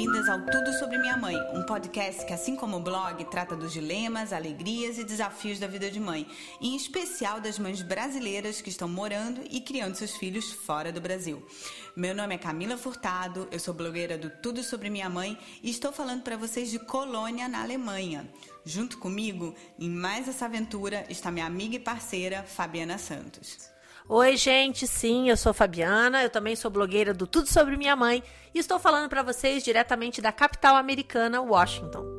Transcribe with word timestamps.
bem-vindas 0.00 0.30
ao 0.30 0.40
Tudo 0.40 0.72
Sobre 0.78 0.96
Minha 0.96 1.18
Mãe, 1.18 1.36
um 1.52 1.62
podcast 1.62 2.24
que, 2.24 2.32
assim 2.32 2.56
como 2.56 2.78
o 2.78 2.80
blog, 2.80 3.22
trata 3.26 3.54
dos 3.54 3.70
dilemas, 3.70 4.32
alegrias 4.32 4.96
e 4.96 5.04
desafios 5.04 5.58
da 5.58 5.66
vida 5.66 5.90
de 5.90 6.00
mãe, 6.00 6.26
em 6.58 6.74
especial 6.74 7.38
das 7.38 7.58
mães 7.58 7.82
brasileiras 7.82 8.62
que 8.62 8.70
estão 8.70 8.88
morando 8.88 9.42
e 9.50 9.60
criando 9.60 9.96
seus 9.96 10.16
filhos 10.16 10.52
fora 10.52 10.90
do 10.90 11.02
Brasil. 11.02 11.46
Meu 11.94 12.14
nome 12.14 12.34
é 12.34 12.38
Camila 12.38 12.78
Furtado, 12.78 13.46
eu 13.52 13.60
sou 13.60 13.74
blogueira 13.74 14.16
do 14.16 14.30
Tudo 14.30 14.62
Sobre 14.62 14.88
Minha 14.88 15.10
Mãe 15.10 15.36
e 15.62 15.68
estou 15.68 15.92
falando 15.92 16.22
para 16.22 16.38
vocês 16.38 16.70
de 16.70 16.78
Colônia, 16.78 17.46
na 17.46 17.60
Alemanha. 17.60 18.26
Junto 18.64 18.96
comigo, 18.96 19.54
em 19.78 19.90
mais 19.90 20.26
essa 20.26 20.46
aventura, 20.46 21.04
está 21.10 21.30
minha 21.30 21.44
amiga 21.44 21.76
e 21.76 21.78
parceira, 21.78 22.42
Fabiana 22.42 22.96
Santos. 22.96 23.70
Oi, 24.12 24.36
gente, 24.36 24.88
sim, 24.88 25.30
eu 25.30 25.36
sou 25.36 25.54
Fabiana, 25.54 26.20
eu 26.24 26.28
também 26.28 26.56
sou 26.56 26.68
blogueira 26.68 27.14
do 27.14 27.28
Tudo 27.28 27.46
Sobre 27.46 27.76
Minha 27.76 27.94
Mãe 27.94 28.24
e 28.52 28.58
estou 28.58 28.76
falando 28.76 29.08
para 29.08 29.22
vocês 29.22 29.62
diretamente 29.62 30.20
da 30.20 30.32
capital 30.32 30.74
americana, 30.74 31.40
Washington. 31.40 32.16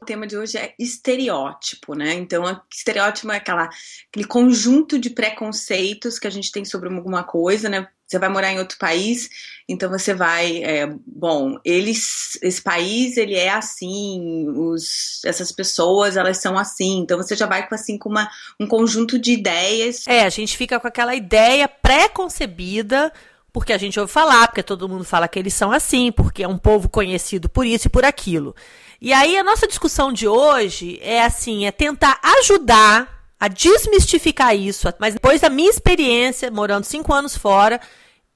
O 0.00 0.04
tema 0.06 0.24
de 0.24 0.36
hoje 0.36 0.56
é 0.56 0.72
estereótipo, 0.78 1.94
né? 1.94 2.14
Então, 2.14 2.44
estereótipo 2.72 3.32
é 3.32 3.38
aquela, 3.38 3.68
aquele 4.08 4.28
conjunto 4.28 5.00
de 5.00 5.10
preconceitos 5.10 6.16
que 6.16 6.28
a 6.28 6.30
gente 6.30 6.52
tem 6.52 6.64
sobre 6.64 6.94
alguma 6.94 7.24
coisa, 7.24 7.68
né? 7.68 7.88
Você 8.12 8.18
vai 8.18 8.28
morar 8.28 8.52
em 8.52 8.58
outro 8.58 8.76
país, 8.76 9.30
então 9.66 9.88
você 9.88 10.12
vai, 10.12 10.62
é, 10.62 10.86
bom, 11.06 11.58
eles, 11.64 12.38
esse 12.42 12.60
país 12.60 13.16
ele 13.16 13.34
é 13.34 13.48
assim, 13.48 14.46
os, 14.50 15.22
essas 15.24 15.50
pessoas 15.50 16.14
elas 16.14 16.36
são 16.36 16.58
assim, 16.58 16.98
então 16.98 17.16
você 17.16 17.34
já 17.34 17.46
vai 17.46 17.66
com 17.66 17.74
assim 17.74 17.96
com 17.96 18.10
uma, 18.10 18.30
um 18.60 18.66
conjunto 18.66 19.18
de 19.18 19.32
ideias. 19.32 20.06
É, 20.06 20.24
a 20.24 20.28
gente 20.28 20.58
fica 20.58 20.78
com 20.78 20.86
aquela 20.86 21.14
ideia 21.14 21.66
pré-concebida 21.66 23.10
porque 23.50 23.72
a 23.72 23.78
gente 23.78 23.98
ouve 23.98 24.12
falar, 24.12 24.48
porque 24.48 24.62
todo 24.62 24.88
mundo 24.88 25.04
fala 25.04 25.26
que 25.26 25.38
eles 25.38 25.54
são 25.54 25.72
assim, 25.72 26.12
porque 26.12 26.42
é 26.42 26.48
um 26.48 26.58
povo 26.58 26.90
conhecido 26.90 27.48
por 27.48 27.64
isso 27.64 27.86
e 27.86 27.90
por 27.90 28.04
aquilo. 28.04 28.54
E 29.00 29.10
aí 29.10 29.38
a 29.38 29.44
nossa 29.44 29.66
discussão 29.66 30.12
de 30.12 30.28
hoje 30.28 30.98
é 31.02 31.22
assim, 31.22 31.64
é 31.64 31.72
tentar 31.72 32.20
ajudar 32.40 33.22
a 33.40 33.48
desmistificar 33.48 34.54
isso. 34.54 34.86
Mas 35.00 35.14
depois 35.14 35.40
da 35.40 35.50
minha 35.50 35.68
experiência, 35.68 36.50
morando 36.50 36.84
cinco 36.84 37.12
anos 37.12 37.36
fora, 37.36 37.80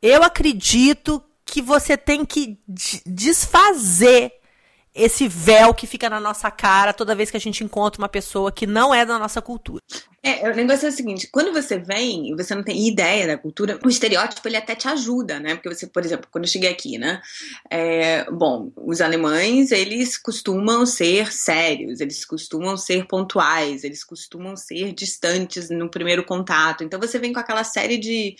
eu 0.07 0.23
acredito 0.23 1.23
que 1.45 1.61
você 1.63 1.97
tem 1.97 2.25
que 2.25 2.59
desfazer 3.05 4.33
esse 4.95 5.29
véu 5.29 5.75
que 5.75 5.87
fica 5.87 6.09
na 6.09 6.19
nossa 6.19 6.51
cara 6.51 6.93
toda 6.93 7.15
vez 7.15 7.31
que 7.31 7.37
a 7.37 7.41
gente 7.41 7.63
encontra 7.63 8.01
uma 8.01 8.09
pessoa 8.09 8.51
que 8.51 8.67
não 8.67 8.95
é 8.95 9.05
da 9.05 9.19
nossa 9.19 9.43
cultura. 9.43 9.83
É, 10.23 10.51
o 10.51 10.57
negócio 10.57 10.87
é 10.87 10.89
o 10.89 10.93
seguinte, 10.93 11.29
quando 11.31 11.53
você 11.53 11.79
vem 11.79 12.31
e 12.31 12.35
você 12.35 12.55
não 12.55 12.65
tem 12.65 12.89
ideia 12.89 13.27
da 13.27 13.39
cultura, 13.39 13.79
o 13.85 13.89
estereótipo 13.89 14.49
ele 14.49 14.57
até 14.57 14.75
te 14.75 14.89
ajuda, 14.89 15.39
né? 15.39 15.55
Porque 15.55 15.73
você, 15.73 15.87
por 15.87 16.05
exemplo, 16.05 16.27
quando 16.33 16.45
eu 16.45 16.51
cheguei 16.51 16.69
aqui, 16.69 16.99
né? 16.99 17.21
É, 17.71 18.29
bom, 18.31 18.73
os 18.77 19.01
alemães, 19.01 19.71
eles 19.71 20.19
costumam 20.19 20.85
ser 20.85 21.33
sérios, 21.33 22.01
eles 22.01 22.25
costumam 22.25 22.77
ser 22.77 23.07
pontuais, 23.07 23.85
eles 23.85 24.03
costumam 24.03 24.57
ser 24.57 24.93
distantes 24.93 25.71
no 25.71 25.89
primeiro 25.89 26.25
contato. 26.25 26.83
Então 26.83 26.99
você 26.99 27.19
vem 27.19 27.33
com 27.33 27.39
aquela 27.39 27.63
série 27.63 27.99
de 27.99 28.35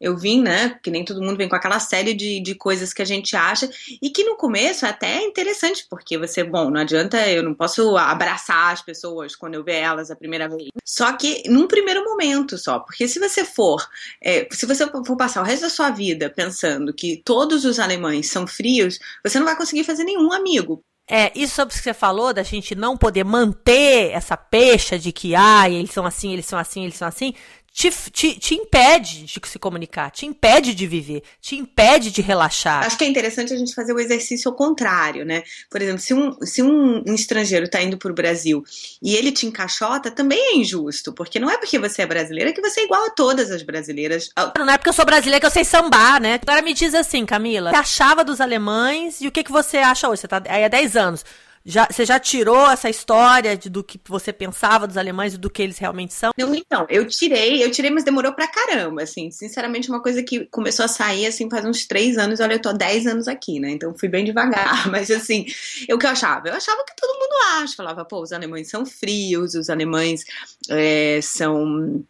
eu 0.00 0.16
vim, 0.16 0.42
né? 0.42 0.78
Que 0.82 0.90
nem 0.90 1.04
todo 1.04 1.20
mundo 1.20 1.36
vem 1.36 1.48
com 1.48 1.56
aquela 1.56 1.78
série 1.78 2.14
de, 2.14 2.40
de 2.40 2.54
coisas 2.54 2.92
que 2.92 3.02
a 3.02 3.04
gente 3.04 3.36
acha 3.36 3.70
e 4.00 4.10
que 4.10 4.24
no 4.24 4.36
começo 4.36 4.86
é 4.86 4.88
até 4.88 5.22
interessante, 5.22 5.86
porque 5.88 6.16
você, 6.16 6.42
bom, 6.42 6.70
não 6.70 6.80
adianta, 6.80 7.28
eu 7.28 7.42
não 7.42 7.54
posso 7.54 7.96
abraçar 7.96 8.72
as 8.72 8.82
pessoas 8.82 9.36
quando 9.36 9.54
eu 9.54 9.64
ver 9.64 9.76
elas 9.76 10.10
a 10.10 10.16
primeira 10.16 10.48
vez. 10.48 10.68
Só 10.84 11.12
que 11.12 11.42
num 11.48 11.68
primeiro 11.68 12.04
momento 12.04 12.56
só, 12.56 12.78
porque 12.78 13.06
se 13.06 13.18
você 13.18 13.44
for, 13.44 13.86
é, 14.22 14.48
se 14.50 14.64
você 14.64 14.86
for 14.86 15.16
passar 15.16 15.42
o 15.42 15.44
resto 15.44 15.62
da 15.62 15.70
sua 15.70 15.90
vida 15.90 16.30
pensando 16.30 16.94
que 16.94 17.20
todos 17.24 17.64
os 17.64 17.78
alemães 17.78 18.30
são 18.30 18.46
frios, 18.46 18.98
você 19.24 19.38
não 19.38 19.46
vai 19.46 19.56
conseguir 19.56 19.84
fazer 19.84 20.04
nenhum 20.04 20.32
amigo. 20.32 20.82
É, 21.12 21.32
isso 21.34 21.56
sobre 21.56 21.74
o 21.74 21.76
que 21.76 21.82
você 21.82 21.92
falou, 21.92 22.32
da 22.32 22.44
gente 22.44 22.76
não 22.76 22.96
poder 22.96 23.24
manter 23.24 24.12
essa 24.12 24.36
pecha 24.36 24.96
de 24.96 25.10
que, 25.10 25.34
ah, 25.34 25.68
eles 25.68 25.90
são 25.90 26.06
assim, 26.06 26.32
eles 26.32 26.46
são 26.46 26.56
assim, 26.56 26.84
eles 26.84 26.94
são 26.94 27.08
assim, 27.08 27.34
te, 27.72 27.90
te, 28.10 28.34
te 28.38 28.54
impede 28.54 29.24
de 29.24 29.40
se 29.44 29.58
comunicar, 29.58 30.10
te 30.10 30.26
impede 30.26 30.74
de 30.74 30.86
viver, 30.86 31.22
te 31.40 31.54
impede 31.56 32.10
de 32.10 32.20
relaxar. 32.20 32.84
Acho 32.84 32.98
que 32.98 33.04
é 33.04 33.08
interessante 33.08 33.52
a 33.52 33.56
gente 33.56 33.74
fazer 33.74 33.92
o 33.92 34.00
exercício 34.00 34.50
ao 34.50 34.56
contrário, 34.56 35.24
né? 35.24 35.42
Por 35.70 35.80
exemplo, 35.80 36.00
se 36.00 36.12
um, 36.12 36.36
se 36.42 36.62
um, 36.62 37.02
um 37.06 37.14
estrangeiro 37.14 37.66
está 37.66 37.80
indo 37.80 37.96
para 37.96 38.10
o 38.10 38.14
Brasil 38.14 38.64
e 39.00 39.14
ele 39.14 39.30
te 39.30 39.46
encaixota, 39.46 40.10
também 40.10 40.38
é 40.38 40.56
injusto, 40.56 41.12
porque 41.12 41.38
não 41.38 41.48
é 41.48 41.56
porque 41.58 41.78
você 41.78 42.02
é 42.02 42.06
brasileira 42.06 42.52
que 42.52 42.60
você 42.60 42.80
é 42.80 42.84
igual 42.84 43.06
a 43.06 43.10
todas 43.10 43.50
as 43.50 43.62
brasileiras. 43.62 44.30
Não 44.58 44.72
é 44.72 44.76
porque 44.76 44.90
eu 44.90 44.94
sou 44.94 45.04
brasileira 45.04 45.40
que 45.40 45.46
eu 45.46 45.50
sei 45.50 45.64
sambar, 45.64 46.20
né? 46.20 46.40
Agora 46.42 46.62
me 46.62 46.74
diz 46.74 46.92
assim, 46.92 47.24
Camila, 47.24 47.70
você 47.70 47.76
achava 47.76 48.24
dos 48.24 48.40
alemães 48.40 49.20
e 49.20 49.28
o 49.28 49.32
que, 49.32 49.44
que 49.44 49.52
você 49.52 49.78
acha 49.78 50.08
hoje? 50.08 50.22
Você 50.22 50.28
tá 50.28 50.42
aí 50.48 50.64
há 50.64 50.68
10 50.68 50.96
anos. 50.96 51.24
Já, 51.64 51.86
você 51.90 52.06
já 52.06 52.18
tirou 52.18 52.70
essa 52.70 52.88
história 52.88 53.56
de, 53.56 53.68
do 53.68 53.84
que 53.84 54.00
você 54.08 54.32
pensava 54.32 54.86
dos 54.86 54.96
alemães 54.96 55.34
e 55.34 55.38
do 55.38 55.50
que 55.50 55.62
eles 55.62 55.78
realmente 55.78 56.14
são? 56.14 56.30
Não, 56.36 56.54
então, 56.54 56.86
eu 56.88 57.06
tirei, 57.06 57.62
eu 57.62 57.70
tirei, 57.70 57.90
mas 57.90 58.02
demorou 58.02 58.32
pra 58.32 58.48
caramba, 58.48 59.02
assim. 59.02 59.30
Sinceramente, 59.30 59.90
uma 59.90 60.02
coisa 60.02 60.22
que 60.22 60.46
começou 60.46 60.86
a 60.86 60.88
sair, 60.88 61.26
assim, 61.26 61.50
faz 61.50 61.64
uns 61.66 61.86
três 61.86 62.16
anos. 62.16 62.40
Olha, 62.40 62.54
eu 62.54 62.62
tô 62.62 62.70
há 62.70 62.72
dez 62.72 63.06
anos 63.06 63.28
aqui, 63.28 63.60
né? 63.60 63.70
Então 63.70 63.94
fui 63.94 64.08
bem 64.08 64.24
devagar. 64.24 64.88
Mas, 64.90 65.10
assim, 65.10 65.44
o 65.90 65.98
que 65.98 66.06
eu 66.06 66.10
achava? 66.10 66.48
Eu 66.48 66.54
achava 66.54 66.82
que 66.84 66.96
todo 66.96 67.18
mundo 67.18 67.62
acha. 67.62 67.76
Falava, 67.76 68.04
pô, 68.06 68.22
os 68.22 68.32
alemães 68.32 68.70
são 68.70 68.86
frios, 68.86 69.54
os 69.54 69.68
alemães 69.68 70.24
é, 70.70 71.20
são 71.22 72.02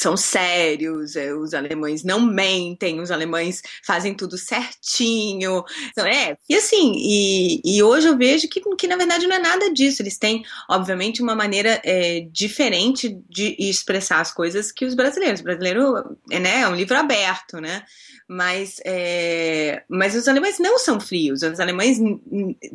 são 0.00 0.16
sérios, 0.16 1.14
é, 1.14 1.34
os 1.34 1.52
alemães 1.52 2.02
não 2.02 2.20
mentem, 2.20 3.00
os 3.00 3.10
alemães 3.10 3.60
fazem 3.84 4.14
tudo 4.14 4.38
certinho. 4.38 5.62
Então, 5.90 6.06
é, 6.06 6.38
e 6.48 6.54
assim, 6.54 6.94
e, 6.96 7.60
e 7.62 7.82
hoje 7.82 8.08
eu 8.08 8.16
vejo 8.16 8.48
que, 8.48 8.62
que 8.76 8.88
na 8.88 8.96
verdade 8.96 9.26
não 9.26 9.36
é 9.36 9.38
nada 9.38 9.70
disso. 9.70 10.00
Eles 10.00 10.16
têm, 10.16 10.42
obviamente, 10.70 11.22
uma 11.22 11.34
maneira 11.34 11.78
é, 11.84 12.26
diferente 12.32 13.14
de 13.28 13.54
expressar 13.58 14.20
as 14.20 14.32
coisas 14.32 14.72
que 14.72 14.86
os 14.86 14.94
brasileiros. 14.94 15.40
O 15.40 15.44
brasileiro 15.44 16.16
é, 16.30 16.38
né, 16.38 16.60
é 16.62 16.68
um 16.68 16.74
livro 16.74 16.96
aberto, 16.96 17.60
né? 17.60 17.82
Mas, 18.26 18.80
é, 18.86 19.82
mas 19.88 20.14
os 20.14 20.28
alemães 20.28 20.58
não 20.60 20.78
são 20.78 21.00
frios, 21.00 21.42
os 21.42 21.58
alemães 21.58 21.98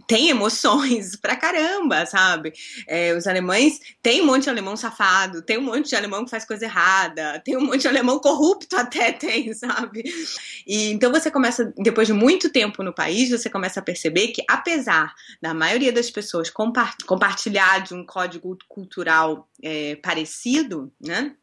têm 0.06 0.30
emoções 0.30 1.16
pra 1.16 1.36
caramba, 1.38 2.06
sabe? 2.06 2.52
É, 2.86 3.14
os 3.14 3.26
alemães 3.26 3.80
têm 4.04 4.22
um 4.22 4.26
monte 4.26 4.44
de 4.44 4.50
alemão 4.50 4.76
safado, 4.76 5.42
tem 5.42 5.58
um 5.58 5.62
monte 5.62 5.88
de 5.88 5.96
alemão 5.96 6.26
que 6.26 6.30
faz 6.30 6.44
coisa 6.44 6.66
errada, 6.66 7.15
tem 7.44 7.58
um 7.58 7.66
monte 7.66 7.82
de 7.82 7.88
alemão 7.88 8.20
corrupto 8.20 8.76
até 8.78 9.12
tem, 9.12 9.54
sabe? 9.54 10.04
E 10.66 10.92
então 10.92 11.12
você 11.12 11.32
começa, 11.32 11.74
depois 11.78 12.08
de 12.08 12.14
muito 12.14 12.50
tempo 12.52 12.84
no 12.84 12.94
país, 12.94 13.30
você 13.30 13.50
começa 13.50 13.80
a 13.80 13.84
perceber 13.84 14.30
que 14.30 14.44
apesar 14.50 15.14
da 15.42 15.54
maioria 15.54 15.92
das 15.92 16.10
pessoas 16.10 16.52
compartilhar 17.06 17.80
de 17.80 17.94
um 17.94 18.06
código 18.06 18.58
cultural 18.68 19.48
é, 19.64 19.96
parecido, 19.96 20.92
né? 21.00 21.36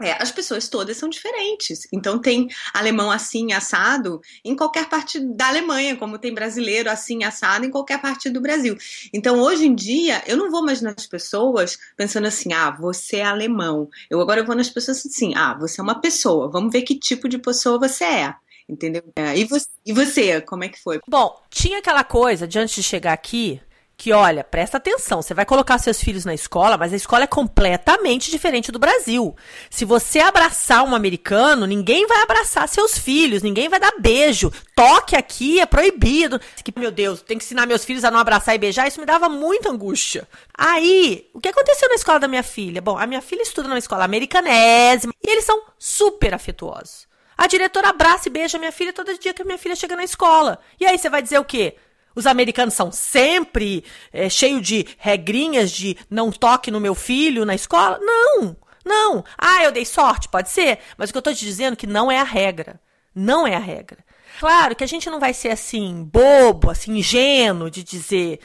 É, 0.00 0.20
as 0.20 0.30
pessoas 0.30 0.68
todas 0.68 0.96
são 0.96 1.08
diferentes. 1.08 1.86
Então 1.92 2.18
tem 2.18 2.48
alemão 2.72 3.10
assim 3.10 3.52
assado 3.52 4.20
em 4.44 4.56
qualquer 4.56 4.88
parte 4.88 5.20
da 5.20 5.48
Alemanha, 5.48 5.96
como 5.96 6.18
tem 6.18 6.32
brasileiro 6.32 6.90
assim 6.90 7.22
assado 7.24 7.64
em 7.64 7.70
qualquer 7.70 8.00
parte 8.00 8.30
do 8.30 8.40
Brasil. 8.40 8.76
Então 9.12 9.40
hoje 9.40 9.66
em 9.66 9.74
dia 9.74 10.22
eu 10.26 10.36
não 10.36 10.50
vou 10.50 10.64
mais 10.64 10.80
nas 10.80 11.06
pessoas 11.06 11.78
pensando 11.96 12.26
assim, 12.26 12.52
ah, 12.52 12.70
você 12.70 13.16
é 13.16 13.24
alemão. 13.24 13.88
Eu 14.08 14.20
agora 14.20 14.44
vou 14.44 14.56
nas 14.56 14.70
pessoas 14.70 15.04
assim, 15.04 15.34
ah, 15.34 15.54
você 15.54 15.80
é 15.80 15.84
uma 15.84 16.00
pessoa. 16.00 16.50
Vamos 16.50 16.72
ver 16.72 16.82
que 16.82 16.98
tipo 16.98 17.28
de 17.28 17.38
pessoa 17.38 17.78
você 17.78 18.04
é. 18.04 18.34
Entendeu? 18.68 19.02
É, 19.16 19.36
e, 19.36 19.44
você, 19.44 19.66
e 19.84 19.92
você, 19.92 20.40
como 20.40 20.62
é 20.62 20.68
que 20.68 20.80
foi? 20.80 21.00
Bom, 21.08 21.36
tinha 21.50 21.78
aquela 21.78 22.04
coisa 22.04 22.46
de 22.46 22.56
antes 22.56 22.76
de 22.76 22.82
chegar 22.84 23.12
aqui, 23.12 23.60
que, 24.00 24.14
olha, 24.14 24.42
presta 24.42 24.78
atenção, 24.78 25.20
você 25.20 25.34
vai 25.34 25.44
colocar 25.44 25.76
seus 25.76 26.02
filhos 26.02 26.24
na 26.24 26.32
escola, 26.32 26.78
mas 26.78 26.90
a 26.90 26.96
escola 26.96 27.24
é 27.24 27.26
completamente 27.26 28.30
diferente 28.30 28.72
do 28.72 28.78
Brasil. 28.78 29.36
Se 29.68 29.84
você 29.84 30.20
abraçar 30.20 30.82
um 30.84 30.94
americano, 30.94 31.66
ninguém 31.66 32.06
vai 32.06 32.22
abraçar 32.22 32.66
seus 32.66 32.98
filhos, 32.98 33.42
ninguém 33.42 33.68
vai 33.68 33.78
dar 33.78 33.92
beijo. 34.00 34.50
Toque 34.74 35.14
aqui 35.14 35.60
é 35.60 35.66
proibido. 35.66 36.40
Meu 36.78 36.90
Deus, 36.90 37.20
tem 37.20 37.36
que 37.36 37.44
ensinar 37.44 37.66
meus 37.66 37.84
filhos 37.84 38.02
a 38.02 38.10
não 38.10 38.18
abraçar 38.18 38.54
e 38.54 38.58
beijar, 38.58 38.88
isso 38.88 38.98
me 39.00 39.04
dava 39.04 39.28
muita 39.28 39.68
angústia. 39.68 40.26
Aí, 40.56 41.28
o 41.34 41.38
que 41.38 41.50
aconteceu 41.50 41.86
na 41.90 41.96
escola 41.96 42.18
da 42.18 42.26
minha 42.26 42.42
filha? 42.42 42.80
Bom, 42.80 42.96
a 42.96 43.06
minha 43.06 43.20
filha 43.20 43.42
estuda 43.42 43.68
numa 43.68 43.78
escola 43.78 44.06
americanésima 44.06 45.12
e 45.22 45.30
eles 45.30 45.44
são 45.44 45.62
super 45.78 46.32
afetuosos. 46.32 47.06
A 47.36 47.46
diretora 47.46 47.90
abraça 47.90 48.30
e 48.30 48.32
beija 48.32 48.58
minha 48.58 48.72
filha 48.72 48.94
todo 48.94 49.18
dia 49.18 49.34
que 49.34 49.42
a 49.42 49.44
minha 49.44 49.58
filha 49.58 49.76
chega 49.76 49.94
na 49.94 50.04
escola. 50.04 50.58
E 50.80 50.86
aí 50.86 50.96
você 50.96 51.10
vai 51.10 51.20
dizer 51.20 51.38
o 51.38 51.44
quê? 51.44 51.76
Os 52.20 52.26
americanos 52.26 52.74
são 52.74 52.92
sempre 52.92 53.82
é, 54.12 54.28
cheios 54.28 54.60
de 54.60 54.86
regrinhas 54.98 55.70
de 55.70 55.96
não 56.10 56.30
toque 56.30 56.70
no 56.70 56.78
meu 56.78 56.94
filho 56.94 57.46
na 57.46 57.54
escola? 57.54 57.98
Não, 57.98 58.54
não. 58.84 59.24
Ah, 59.38 59.64
eu 59.64 59.72
dei 59.72 59.86
sorte, 59.86 60.28
pode 60.28 60.50
ser. 60.50 60.80
Mas 60.98 61.08
o 61.08 61.12
que 61.14 61.16
eu 61.16 61.20
estou 61.20 61.34
te 61.34 61.46
dizendo 61.46 61.72
é 61.72 61.76
que 61.76 61.86
não 61.86 62.12
é 62.12 62.18
a 62.20 62.22
regra. 62.22 62.78
Não 63.14 63.46
é 63.46 63.56
a 63.56 63.58
regra. 63.58 64.04
Claro 64.38 64.76
que 64.76 64.84
a 64.84 64.86
gente 64.86 65.08
não 65.08 65.18
vai 65.18 65.32
ser 65.32 65.48
assim, 65.48 66.04
bobo, 66.04 66.70
assim, 66.70 66.98
ingênuo 66.98 67.70
de 67.70 67.82
dizer. 67.82 68.38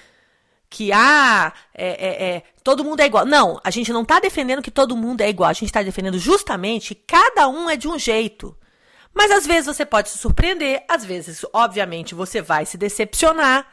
que 0.70 0.94
ah, 0.94 1.52
é, 1.74 1.88
é, 1.88 2.30
é, 2.30 2.44
todo 2.64 2.82
mundo 2.82 3.02
é 3.02 3.06
igual. 3.06 3.26
Não, 3.26 3.60
a 3.62 3.70
gente 3.70 3.92
não 3.92 4.04
está 4.04 4.22
defendendo 4.22 4.62
que 4.62 4.72
todo 4.72 4.96
mundo 4.96 5.20
é 5.20 5.28
igual. 5.28 5.50
A 5.50 5.54
gente 5.54 5.66
está 5.66 5.84
defendendo 5.84 6.18
justamente 6.18 6.96
que 6.96 7.02
cada 7.06 7.50
um 7.50 7.70
é 7.70 7.76
de 7.76 7.90
um 7.90 8.00
jeito. 8.00 8.58
Mas 9.16 9.32
às 9.32 9.48
vezes 9.48 9.66
você 9.66 9.86
pode 9.86 10.10
se 10.10 10.18
surpreender, 10.18 10.84
às 10.90 11.06
vezes, 11.06 11.46
obviamente, 11.54 12.14
você 12.14 12.42
vai 12.42 12.66
se 12.66 12.78
decepcionar. 12.78 13.66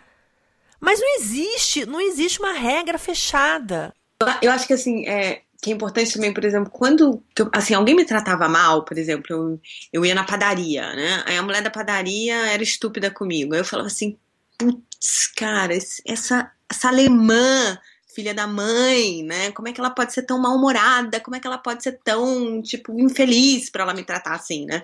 Mas 0.81 1.01
não 1.01 1.17
existe, 1.17 1.85
não 1.85 2.01
existe 2.01 2.39
uma 2.39 2.53
regra 2.53 2.97
fechada. 2.97 3.93
Eu 4.41 4.53
acho 4.53 4.67
que 4.67 4.73
assim, 4.73 5.07
é, 5.07 5.43
que 5.61 5.71
é 5.71 5.75
importante 5.75 6.13
também, 6.13 6.33
por 6.33 6.45
exemplo, 6.45 6.71
quando 6.71 7.23
assim, 7.53 7.75
alguém 7.75 7.95
me 7.95 8.05
tratava 8.05 8.49
mal, 8.49 8.85
por 8.85 8.97
exemplo, 8.97 9.27
eu, 9.31 9.61
eu 9.93 10.07
ia 10.07 10.15
na 10.15 10.25
padaria, 10.25 10.93
né? 10.95 11.25
Aí 11.27 11.37
a 11.37 11.43
mulher 11.43 11.63
da 11.63 11.71
padaria 11.71 12.35
era 12.49 12.63
estúpida 12.63 13.11
comigo. 13.11 13.53
Aí 13.53 13.61
eu 13.61 13.65
falava 13.65 13.89
assim, 13.89 14.17
putz, 14.57 15.27
cara, 15.37 15.75
essa, 15.75 16.51
essa 16.69 16.89
alemã, 16.89 17.79
filha 18.15 18.35
da 18.35 18.47
mãe, 18.47 19.23
né? 19.23 19.51
Como 19.53 19.69
é 19.69 19.73
que 19.73 19.81
ela 19.81 19.91
pode 19.91 20.13
ser 20.13 20.23
tão 20.23 20.39
mal-humorada? 20.41 21.21
Como 21.21 21.37
é 21.37 21.41
que 21.41 21.47
ela 21.47 21.59
pode 21.59 21.83
ser 21.83 21.99
tão, 22.05 22.61
tipo, 22.63 22.99
infeliz 22.99 23.71
para 23.71 23.83
ela 23.83 23.95
me 23.95 24.05
tratar 24.05 24.35
assim, 24.35 24.67
né? 24.67 24.83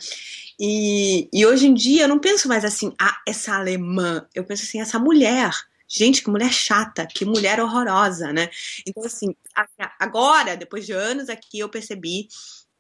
E, 0.59 1.29
e 1.33 1.47
hoje 1.47 1.67
em 1.67 1.75
dia 1.75 2.05
eu 2.05 2.09
não 2.09 2.19
penso 2.19 2.49
mais 2.49 2.65
assim, 2.65 2.93
ah, 3.01 3.19
essa 3.27 3.55
alemã. 3.55 4.27
Eu 4.35 4.45
penso 4.45 4.65
assim, 4.65 4.81
essa 4.81 4.99
mulher 4.99 5.51
Gente, 5.91 6.23
que 6.23 6.29
mulher 6.29 6.53
chata, 6.53 7.07
que 7.07 7.25
mulher 7.25 7.59
horrorosa, 7.61 8.31
né? 8.31 8.51
Então, 8.87 9.03
assim, 9.05 9.35
agora, 9.99 10.55
depois 10.55 10.85
de 10.85 10.93
anos 10.93 11.31
aqui, 11.31 11.61
eu 11.61 11.69
percebi 11.71 12.29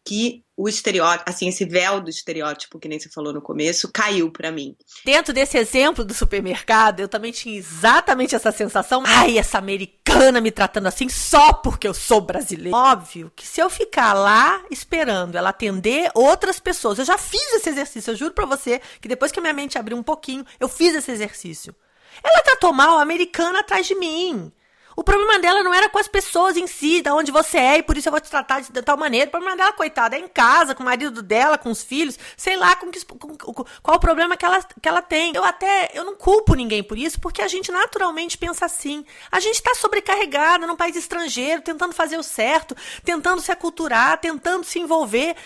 que 0.05 0.43
o 0.57 0.69
estereótipo, 0.69 1.29
assim, 1.29 1.49
esse 1.49 1.65
véu 1.65 2.01
do 2.01 2.11
estereótipo, 2.11 2.79
que 2.79 2.89
nem 2.89 2.99
você 2.99 3.09
falou 3.09 3.33
no 3.33 3.41
começo, 3.43 3.91
caiu 3.93 4.31
para 4.31 4.51
mim. 4.51 4.77
Dentro 5.05 5.33
desse 5.33 5.57
exemplo 5.57 6.05
do 6.05 6.15
supermercado, 6.15 7.01
eu 7.01 7.09
também 7.09 7.33
tinha 7.33 7.57
exatamente 7.57 8.35
essa 8.35 8.51
sensação. 8.51 9.03
Ai, 9.07 9.39
essa 9.39 9.59
americana 9.59 9.98
me 10.41 10.51
tratando 10.51 10.87
assim 10.87 11.09
só 11.09 11.53
porque 11.53 11.87
eu 11.87 11.95
sou 11.95 12.21
brasileira. 12.21 12.77
Óbvio 12.77 13.33
que 13.35 13.47
se 13.47 13.61
eu 13.61 13.71
ficar 13.71 14.13
lá 14.13 14.63
esperando 14.71 15.37
ela 15.37 15.51
atender 15.51 16.11
outras 16.15 16.61
pessoas, 16.61 16.99
eu 16.99 17.05
já 17.05 17.17
fiz 17.17 17.55
esse 17.55 17.71
exercício, 17.71 18.11
eu 18.11 18.17
juro 18.17 18.35
pra 18.35 18.47
você 18.47 18.81
que 19.01 19.09
depois 19.09 19.33
que 19.33 19.39
a 19.39 19.43
minha 19.43 19.55
mente 19.55 19.79
abriu 19.79 19.97
um 19.97 20.03
pouquinho, 20.03 20.45
eu 20.61 20.69
fiz 20.69 20.95
esse 20.95 21.11
exercício. 21.11 21.75
Ela 22.23 22.43
tratou 22.43 22.73
mal 22.73 22.99
a 22.99 23.03
americana 23.03 23.61
atrás 23.61 23.87
de 23.87 23.95
mim. 23.95 24.53
O 24.99 25.05
problema 25.05 25.39
dela 25.39 25.63
não 25.63 25.73
era 25.73 25.89
com 25.89 25.97
as 25.97 26.09
pessoas 26.09 26.57
em 26.57 26.67
si, 26.67 27.01
da 27.01 27.15
onde 27.15 27.31
você 27.31 27.57
é, 27.57 27.79
e 27.79 27.85
por 27.85 27.97
isso 27.97 28.09
eu 28.09 28.11
vou 28.11 28.21
te 28.21 28.29
tratar 28.29 28.59
de, 28.59 28.83
tal 28.83 28.97
maneira. 28.97 29.29
O 29.29 29.31
problema 29.31 29.57
dela, 29.57 29.73
coitada, 29.73 30.17
é 30.17 30.19
em 30.19 30.27
casa, 30.27 30.75
com 30.75 30.83
o 30.83 30.85
marido 30.85 31.23
dela, 31.23 31.57
com 31.57 31.71
os 31.71 31.85
filhos, 31.85 32.19
sei 32.37 32.57
lá 32.57 32.75
com 32.75 32.91
que, 32.91 33.05
com, 33.05 33.17
com, 33.37 33.65
qual 33.81 33.97
o 33.97 34.01
problema 34.01 34.37
que 34.37 34.45
ela, 34.45 34.61
que 34.61 34.89
ela 34.89 35.01
tem. 35.01 35.33
Eu 35.37 35.45
até, 35.45 35.93
eu 35.95 36.03
não 36.03 36.17
culpo 36.17 36.57
ninguém 36.57 36.83
por 36.83 36.99
isso, 36.99 37.21
porque 37.21 37.41
a 37.41 37.47
gente 37.47 37.71
naturalmente 37.71 38.37
pensa 38.37 38.67
assim. 38.67 39.07
A 39.31 39.39
gente 39.39 39.55
está 39.55 39.73
sobrecarregada 39.73 40.67
num 40.67 40.75
país 40.75 40.97
estrangeiro, 40.97 41.63
tentando 41.63 41.95
fazer 41.95 42.19
o 42.19 42.23
certo, 42.25 42.75
tentando 43.05 43.41
se 43.41 43.53
aculturar, 43.53 44.19
tentando 44.19 44.65
se 44.65 44.81
envolver. 44.81 45.37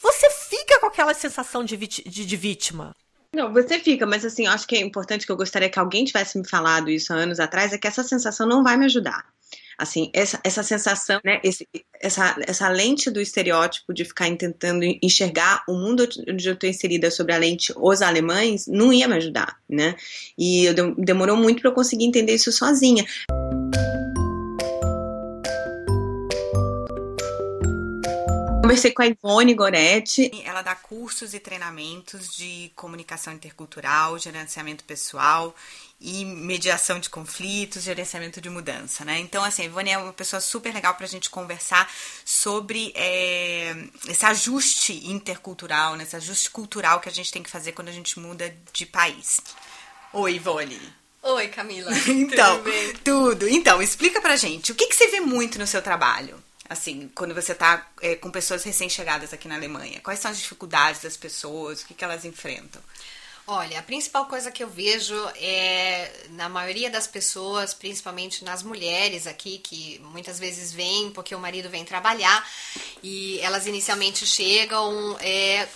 Você 0.00 0.28
fica 0.30 0.80
com 0.80 0.86
aquela 0.86 1.14
sensação 1.14 1.62
de, 1.62 1.76
de, 1.76 2.26
de 2.26 2.36
vítima. 2.36 2.92
Não, 3.36 3.52
você 3.52 3.78
fica, 3.78 4.06
mas 4.06 4.24
assim, 4.24 4.46
acho 4.46 4.66
que 4.66 4.74
é 4.74 4.80
importante 4.80 5.26
que 5.26 5.30
eu 5.30 5.36
gostaria 5.36 5.68
que 5.68 5.78
alguém 5.78 6.06
tivesse 6.06 6.38
me 6.38 6.48
falado 6.48 6.88
isso 6.88 7.12
há 7.12 7.16
anos 7.16 7.38
atrás, 7.38 7.70
é 7.70 7.76
que 7.76 7.86
essa 7.86 8.02
sensação 8.02 8.48
não 8.48 8.64
vai 8.64 8.78
me 8.78 8.86
ajudar. 8.86 9.26
Assim, 9.76 10.10
essa, 10.14 10.40
essa 10.42 10.62
sensação, 10.62 11.20
né, 11.22 11.38
esse, 11.44 11.68
essa, 12.00 12.34
essa 12.46 12.66
lente 12.70 13.10
do 13.10 13.20
estereótipo 13.20 13.92
de 13.92 14.06
ficar 14.06 14.34
tentando 14.38 14.86
enxergar 15.02 15.62
o 15.68 15.74
mundo 15.74 16.08
onde 16.26 16.48
eu 16.48 16.54
estou 16.54 16.66
inserida 16.66 17.10
sobre 17.10 17.34
a 17.34 17.36
lente 17.36 17.74
os 17.76 18.00
alemães, 18.00 18.66
não 18.66 18.90
ia 18.90 19.06
me 19.06 19.16
ajudar, 19.16 19.58
né? 19.68 19.94
E 20.38 20.64
eu, 20.64 20.94
demorou 20.94 21.36
muito 21.36 21.60
para 21.60 21.68
eu 21.70 21.74
conseguir 21.74 22.06
entender 22.06 22.34
isso 22.34 22.50
sozinha. 22.50 23.04
Conversei 28.66 28.90
com 28.90 29.02
a 29.02 29.06
Ivone 29.06 29.54
Goretti. 29.54 30.28
Ela 30.44 30.60
dá 30.60 30.74
cursos 30.74 31.32
e 31.34 31.38
treinamentos 31.38 32.34
de 32.36 32.72
comunicação 32.74 33.32
intercultural, 33.32 34.18
gerenciamento 34.18 34.82
pessoal 34.82 35.54
e 36.00 36.24
mediação 36.24 36.98
de 36.98 37.08
conflitos, 37.08 37.84
gerenciamento 37.84 38.40
de 38.40 38.50
mudança, 38.50 39.04
né? 39.04 39.20
Então, 39.20 39.44
assim, 39.44 39.62
a 39.62 39.64
Ivone 39.66 39.90
é 39.90 39.98
uma 39.98 40.12
pessoa 40.12 40.40
super 40.40 40.74
legal 40.74 40.94
para 40.96 41.06
a 41.06 41.08
gente 41.08 41.30
conversar 41.30 41.88
sobre 42.24 42.92
é, 42.96 43.72
esse 44.08 44.26
ajuste 44.26 45.12
intercultural, 45.12 45.94
né? 45.94 46.02
esse 46.02 46.16
ajuste 46.16 46.50
cultural 46.50 46.98
que 46.98 47.08
a 47.08 47.12
gente 47.12 47.30
tem 47.30 47.44
que 47.44 47.50
fazer 47.50 47.70
quando 47.70 47.88
a 47.88 47.92
gente 47.92 48.18
muda 48.18 48.52
de 48.72 48.84
país. 48.84 49.40
Oi, 50.12 50.34
Ivone. 50.34 50.80
Oi, 51.22 51.46
Camila. 51.48 51.92
então, 52.08 52.64
tudo, 52.64 52.98
tudo, 53.04 53.48
Então, 53.48 53.80
explica 53.80 54.20
pra 54.20 54.34
gente, 54.34 54.72
o 54.72 54.74
que, 54.74 54.88
que 54.88 54.96
você 54.96 55.06
vê 55.06 55.20
muito 55.20 55.56
no 55.56 55.68
seu 55.68 55.80
trabalho? 55.80 56.42
Assim, 56.68 57.10
quando 57.14 57.34
você 57.34 57.52
está 57.52 57.86
é, 58.00 58.16
com 58.16 58.30
pessoas 58.30 58.64
recém-chegadas 58.64 59.32
aqui 59.32 59.46
na 59.48 59.54
Alemanha, 59.54 60.00
quais 60.00 60.18
são 60.18 60.30
as 60.30 60.38
dificuldades 60.38 61.02
das 61.02 61.16
pessoas, 61.16 61.82
o 61.82 61.86
que, 61.86 61.94
que 61.94 62.04
elas 62.04 62.24
enfrentam? 62.24 62.82
Olha, 63.48 63.78
a 63.78 63.82
principal 63.82 64.26
coisa 64.26 64.50
que 64.50 64.64
eu 64.64 64.68
vejo 64.68 65.14
é 65.36 66.26
na 66.30 66.48
maioria 66.48 66.90
das 66.90 67.06
pessoas, 67.06 67.72
principalmente 67.72 68.44
nas 68.44 68.60
mulheres 68.64 69.24
aqui, 69.24 69.58
que 69.58 70.00
muitas 70.10 70.36
vezes 70.36 70.72
vêm 70.72 71.12
porque 71.12 71.32
o 71.32 71.38
marido 71.38 71.70
vem 71.70 71.84
trabalhar 71.84 72.44
e 73.04 73.38
elas 73.38 73.68
inicialmente 73.68 74.26
chegam 74.26 75.16
é, 75.20 75.68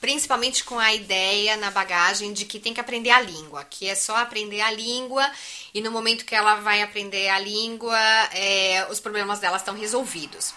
principalmente 0.00 0.64
com 0.64 0.78
a 0.78 0.94
ideia 0.94 1.56
na 1.56 1.70
bagagem 1.70 2.32
de 2.32 2.44
que 2.44 2.58
tem 2.58 2.74
que 2.74 2.80
aprender 2.80 3.10
a 3.10 3.20
língua, 3.20 3.64
que 3.64 3.88
é 3.88 3.94
só 3.94 4.16
aprender 4.16 4.60
a 4.60 4.70
língua 4.70 5.30
e 5.72 5.80
no 5.80 5.90
momento 5.90 6.24
que 6.24 6.34
ela 6.34 6.56
vai 6.56 6.82
aprender 6.82 7.28
a 7.28 7.38
língua, 7.38 7.98
é, 8.32 8.86
os 8.90 9.00
problemas 9.00 9.38
dela 9.38 9.56
estão 9.56 9.74
resolvidos. 9.74 10.54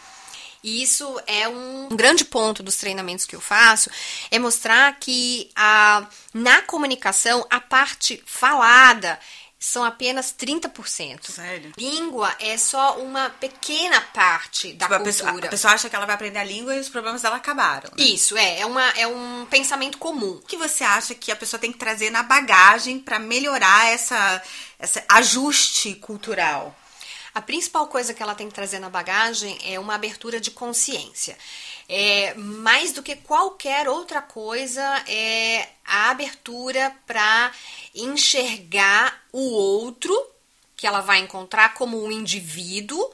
E 0.63 0.83
isso 0.83 1.19
é 1.25 1.47
um 1.47 1.87
grande 1.89 2.25
ponto 2.25 2.61
dos 2.61 2.75
treinamentos 2.75 3.25
que 3.25 3.35
eu 3.35 3.39
faço, 3.39 3.89
é 4.29 4.37
mostrar 4.37 4.99
que 4.99 5.49
a, 5.55 6.05
na 6.33 6.61
comunicação 6.61 7.45
a 7.49 7.61
parte 7.61 8.21
falada 8.25 9.17
são 9.59 9.83
apenas 9.83 10.33
30%. 10.33 11.29
Sério? 11.29 11.73
Língua 11.77 12.33
é 12.39 12.57
só 12.57 12.97
uma 12.97 13.29
pequena 13.29 13.99
parte 13.99 14.71
da 14.73 14.85
tipo, 14.85 14.95
cultura. 14.95 14.95
A 14.95 15.03
pessoa, 15.03 15.29
a 15.31 15.49
pessoa, 15.49 15.73
acha 15.73 15.89
que 15.89 15.95
ela 15.95 16.05
vai 16.05 16.15
aprender 16.15 16.39
a 16.39 16.43
língua 16.45 16.73
e 16.73 16.79
os 16.79 16.87
problemas 16.87 17.21
dela 17.21 17.35
acabaram. 17.35 17.89
Né? 17.97 18.05
Isso, 18.05 18.37
é. 18.37 18.61
É, 18.61 18.65
uma, 18.65 18.87
é 18.91 19.05
um 19.05 19.45
pensamento 19.49 19.97
comum. 19.97 20.31
O 20.31 20.41
que 20.41 20.55
você 20.55 20.85
acha 20.85 21.13
que 21.13 21.29
a 21.29 21.35
pessoa 21.35 21.59
tem 21.59 21.73
que 21.73 21.77
trazer 21.77 22.09
na 22.09 22.23
bagagem 22.23 22.99
para 22.99 23.19
melhorar 23.19 23.87
essa, 23.89 24.41
essa 24.79 25.03
ajuste 25.09 25.95
cultural? 25.95 26.73
A 27.39 27.41
principal 27.41 27.87
coisa 27.87 28.13
que 28.13 28.21
ela 28.21 28.35
tem 28.35 28.49
que 28.49 28.53
trazer 28.53 28.79
na 28.79 28.89
bagagem 28.89 29.57
é 29.63 29.79
uma 29.79 29.95
abertura 29.95 30.41
de 30.41 30.51
consciência. 30.51 31.37
É, 31.87 32.33
mais 32.33 32.91
do 32.91 33.01
que 33.01 33.15
qualquer 33.15 33.87
outra 33.87 34.21
coisa, 34.21 34.83
é 35.07 35.69
a 35.85 36.09
abertura 36.09 36.93
para 37.07 37.49
enxergar 37.95 39.23
o 39.31 39.53
outro 39.53 40.13
que 40.75 40.85
ela 40.85 40.99
vai 40.99 41.19
encontrar 41.19 41.75
como 41.75 42.03
um 42.03 42.11
indivíduo 42.11 43.09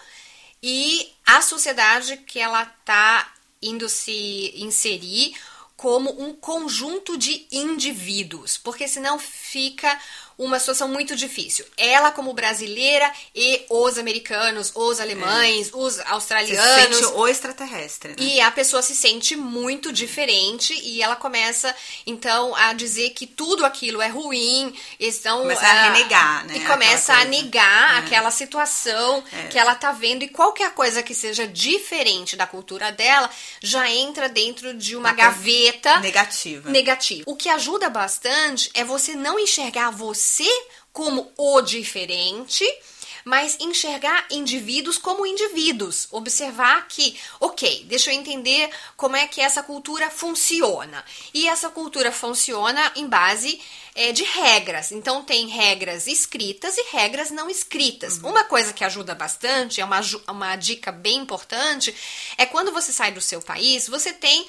e 0.62 1.13
a 1.24 1.39
sociedade 1.44 2.17
que 2.17 2.39
ela 2.39 2.63
está 2.63 3.32
indo 3.62 3.88
se 3.88 4.53
inserir 4.55 5.36
como 5.77 6.10
um 6.20 6.34
conjunto 6.34 7.15
de 7.15 7.46
indivíduos, 7.51 8.58
porque 8.58 8.88
senão 8.88 9.20
fica 9.20 10.01
uma 10.38 10.60
situação 10.60 10.88
muito 10.88 11.15
difícil. 11.15 11.65
Ela, 11.77 12.12
como 12.12 12.34
brasileira, 12.34 13.12
e 13.34 13.65
os 13.70 13.98
americanos, 13.98 14.72
os 14.75 15.00
alemães, 15.00 15.70
é. 15.70 15.72
os 15.74 16.00
australianos. 16.01 16.94
Se 16.94 17.00
sente 17.00 17.13
o 17.13 17.27
extraterrestre. 17.27 18.10
Né? 18.10 18.15
E 18.20 18.42
a 18.42 18.51
pessoa 18.51 18.82
se 18.82 18.96
sente 18.96 19.36
muito 19.36 19.94
diferente 19.94 20.74
e 20.84 21.01
ela 21.01 21.15
começa, 21.15 21.74
então, 22.06 22.54
a 22.56 22.74
dizer 22.74 23.12
que 23.12 23.25
tudo 23.25 23.65
aquilo 23.65 24.01
é 24.01 24.08
ruim. 24.08 24.74
Então, 25.00 25.42
começa 25.42 25.65
a, 25.65 25.72
a 25.72 25.94
renegar, 25.94 26.46
né? 26.46 26.58
E 26.58 26.60
começa 26.62 27.13
a 27.13 27.25
negar 27.25 27.96
é. 27.96 28.00
aquela 28.00 28.32
situação 28.32 29.24
é. 29.32 29.48
que 29.48 29.58
ela 29.58 29.75
tá 29.75 29.92
vendo. 29.92 30.24
E 30.24 30.27
qualquer 30.27 30.72
coisa 30.72 31.01
que 31.01 31.15
seja 31.15 31.48
diferente 31.48 32.36
da 32.36 32.46
cultura 32.46 32.92
dela 32.92 33.30
já 33.62 33.89
entra 33.89 34.27
dentro 34.27 34.74
de 34.74 34.96
uma 34.96 35.13
gaveta 35.13 36.00
negativa. 36.00 36.70
negativa. 36.70 37.24
O 37.25 37.36
que 37.36 37.48
ajuda 37.48 37.89
bastante 37.89 38.70
é 38.74 38.84
você 38.84 39.15
não 39.15 39.39
enxergar 39.39 39.92
você 39.92 40.25
você 40.25 40.50
como 40.91 41.32
o 41.38 41.62
diferente, 41.62 42.65
mas 43.24 43.58
enxergar 43.60 44.25
indivíduos 44.32 44.98
como 44.98 45.25
indivíduos. 45.25 46.08
Observar 46.12 46.88
que, 46.88 47.20
ok, 47.39 47.86
deixa 47.88 48.12
eu 48.12 48.15
entender 48.15 48.70
como 48.98 49.15
é 49.15 49.27
que 49.27 49.41
essa 49.41 49.62
cultura 49.62 50.10
funciona. 50.10 51.03
E 51.34 51.48
essa 51.48 51.70
cultura 51.70 52.12
funciona 52.12 52.91
em 52.96 53.08
base 53.08 53.60
é, 53.94 54.12
de 54.12 54.24
regras. 54.24 54.91
Então, 54.91 55.24
tem 55.24 55.48
regras 55.48 56.08
escritas 56.08 56.77
e 56.77 56.84
regras 56.91 57.29
não 57.29 57.50
escritas. 57.50 58.17
Uhum. 58.17 58.29
Uma 58.29 58.44
coisa 58.46 58.74
que 58.74 58.84
ajuda 58.84 59.13
bastante, 59.13 59.82
é 59.82 59.86
uma, 59.86 60.01
uma 60.27 60.55
dica 60.55 60.91
bem 60.91 61.17
importante, 61.17 61.94
é 62.38 62.46
quando 62.46 62.72
você 62.72 62.91
sai 62.91 63.12
do 63.12 63.22
seu 63.22 63.41
país, 63.41 63.88
você 63.88 64.13
tem 64.13 64.48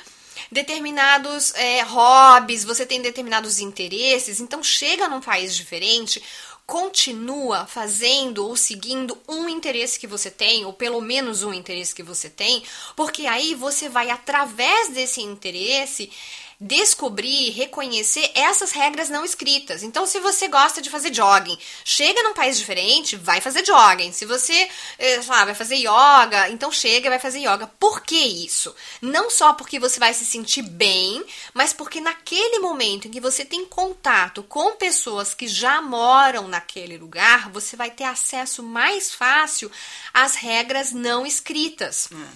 determinados 0.51 1.55
é, 1.55 1.83
hobbies, 1.83 2.65
você 2.65 2.87
tem 2.87 3.01
determinados 3.01 3.59
interesses, 3.59 4.41
então 4.41 4.63
chega 4.63 5.09
num 5.09 5.21
país 5.21 5.55
diferente 5.55 6.23
continua 6.67 7.65
fazendo 7.65 8.45
ou 8.45 8.57
seguindo 8.57 9.17
um 9.29 9.49
interesse 9.49 10.01
que 10.01 10.07
você 10.07 10.31
tem, 10.31 10.65
ou 10.65 10.73
pelo 10.73 11.01
menos 11.01 11.45
um 11.45 11.55
interesse 11.55 11.95
que 11.95 12.03
você 12.03 12.29
tem, 12.29 12.63
porque 12.97 13.25
aí 13.27 13.55
você 13.55 13.89
vai, 13.89 14.11
através 14.11 14.89
desse 14.89 15.23
interesse, 15.23 16.11
descobrir, 16.61 17.51
reconhecer 17.51 18.31
essas 18.35 18.73
regras 18.73 19.11
não 19.11 19.25
escritas. 19.25 19.83
Então, 19.83 20.07
se 20.07 20.19
você 20.21 20.49
gosta 20.49 20.81
de 20.81 20.89
fazer 20.89 21.13
jogging, 21.13 21.59
chega 21.85 22.23
num 22.23 22.33
país 22.33 22.59
diferente, 22.59 23.17
vai 23.17 23.41
fazer 23.41 23.65
jogging. 23.65 24.13
Se 24.13 24.25
você, 24.25 24.69
eh, 24.99 25.21
sei 25.21 25.31
lá, 25.31 25.45
vai 25.45 25.55
fazer 25.55 25.77
yoga, 25.77 26.49
então 26.49 26.73
chega 26.73 27.07
e 27.07 27.11
vai 27.11 27.19
fazer 27.19 27.41
yoga. 27.41 27.67
Por 27.79 28.01
que 28.01 28.17
isso? 28.17 28.75
Não 29.03 29.31
só 29.31 29.53
porque 29.53 29.79
você 29.79 30.01
vai 30.01 30.15
se 30.15 30.25
sentir 30.25 30.63
bem, 30.63 31.23
mas 31.53 31.73
porque 31.73 32.01
naquele 32.01 32.59
momento 32.59 33.07
em 33.07 33.11
que 33.11 33.21
você 33.21 33.45
tem 33.45 33.67
contato 33.67 34.43
com 34.43 34.73
pessoas 34.77 35.35
que 35.35 35.47
já 35.47 35.83
moram 35.83 36.49
naquele 36.49 36.97
lugar, 36.97 37.51
você 37.51 37.77
vai 37.77 37.91
ter 37.91 38.05
acesso 38.05 38.63
mais 38.63 39.15
fácil 39.15 39.71
às 40.13 40.35
regras 40.35 40.93
não 40.93 41.27
escritas. 41.27 42.09
Hum. 42.11 42.27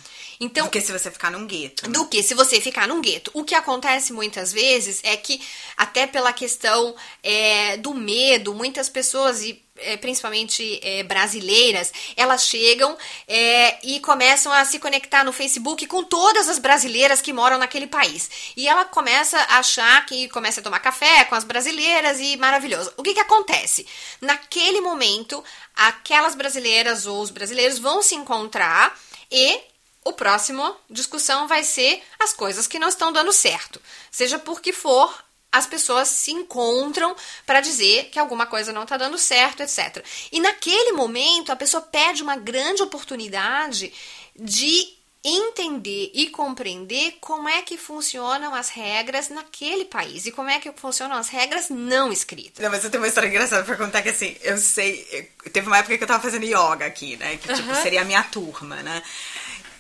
Então, 0.43 0.67
do 0.67 0.71
que 0.71 0.81
se 0.81 0.91
você 0.91 1.11
ficar 1.11 1.31
num 1.31 1.47
gueto. 1.47 1.87
Né? 1.87 1.93
Do 1.93 2.07
que 2.07 2.23
se 2.23 2.33
você 2.33 2.61
ficar 2.63 2.89
num 2.89 3.03
gueto. 3.03 3.31
O 3.35 3.45
que 3.45 3.55
acontece 3.55 4.10
muitas 4.13 4.53
vezes 4.53 5.01
é 5.03 5.17
que, 5.17 5.41
até 5.77 6.07
pela 6.07 6.33
questão 6.33 6.95
é, 7.23 7.77
do 7.77 7.95
medo, 7.95 8.55
muitas 8.55 8.89
pessoas, 8.89 9.43
e 9.43 9.63
é, 9.83 9.97
principalmente 9.97 10.81
é, 10.83 11.03
brasileiras, 11.03 11.93
elas 12.17 12.47
chegam 12.47 12.97
é, 13.27 13.79
e 13.83 14.01
começam 14.01 14.53
a 14.53 14.65
se 14.65 14.79
conectar 14.79 15.25
no 15.25 15.33
Facebook 15.33 15.87
com 15.87 16.05
todas 16.05 16.49
as 16.49 16.59
brasileiras 16.59 17.21
que 17.21 17.33
moram 17.33 17.59
naquele 17.59 17.87
país. 17.87 18.31
E 18.57 18.69
ela 18.69 18.85
começa 18.85 19.39
a 19.39 19.59
achar 19.59 20.05
que 20.07 20.29
começa 20.29 20.61
a 20.61 20.63
tomar 20.63 20.81
café 20.81 21.25
com 21.25 21.35
as 21.35 21.45
brasileiras 21.45 22.21
e 22.21 22.37
maravilhoso. 22.37 22.93
O 22.97 23.03
que, 23.03 23.15
que 23.15 23.21
acontece? 23.21 23.87
Naquele 24.21 24.81
momento, 24.81 25.43
aquelas 25.75 26.35
brasileiras 26.35 27.07
ou 27.07 27.21
os 27.23 27.31
brasileiros 27.31 27.79
vão 27.79 28.03
se 28.03 28.15
encontrar 28.15 28.95
e 29.31 29.70
o 30.05 30.13
próximo 30.13 30.75
discussão 30.89 31.47
vai 31.47 31.63
ser 31.63 32.03
as 32.19 32.33
coisas 32.33 32.67
que 32.67 32.79
não 32.79 32.89
estão 32.89 33.13
dando 33.13 33.33
certo. 33.33 33.81
Seja 34.11 34.39
por 34.39 34.61
que 34.61 34.73
for, 34.73 35.13
as 35.53 35.67
pessoas 35.67 36.09
se 36.09 36.31
encontram 36.31 37.15
para 37.45 37.61
dizer 37.61 38.09
que 38.11 38.19
alguma 38.19 38.47
coisa 38.47 38.73
não 38.73 38.85
está 38.85 38.97
dando 38.97 39.19
certo, 39.19 39.63
etc. 39.63 40.05
E 40.31 40.41
naquele 40.41 40.93
momento, 40.93 41.51
a 41.51 41.57
pessoa 41.57 41.83
perde 41.83 42.23
uma 42.23 42.37
grande 42.37 42.83
oportunidade 42.83 43.93
de 44.39 45.01
entender 45.23 46.11
e 46.15 46.31
compreender 46.31 47.19
como 47.21 47.47
é 47.47 47.61
que 47.61 47.77
funcionam 47.77 48.55
as 48.55 48.71
regras 48.71 49.29
naquele 49.29 49.85
país 49.85 50.25
e 50.25 50.33
como 50.33 50.49
é 50.49 50.59
que 50.59 50.73
funcionam 50.73 51.17
as 51.17 51.29
regras 51.29 51.69
não 51.69 52.11
escritas. 52.11 52.63
Não, 52.63 52.71
mas 52.71 52.83
eu 52.83 52.91
tenho 52.91 53.03
uma 53.03 53.09
história 53.09 53.29
engraçada 53.29 53.63
para 53.65 53.77
contar 53.77 54.01
que 54.01 54.09
assim, 54.09 54.35
eu 54.41 54.57
sei, 54.57 55.31
teve 55.53 55.67
uma 55.67 55.77
época 55.77 55.99
que 55.99 56.03
eu 56.03 56.09
tava 56.09 56.23
fazendo 56.23 56.47
yoga 56.47 56.87
aqui, 56.87 57.19
né, 57.19 57.37
que 57.37 57.53
tipo 57.53 57.69
uhum. 57.69 57.83
seria 57.83 58.01
a 58.01 58.05
minha 58.05 58.23
turma, 58.23 58.77
né? 58.77 59.03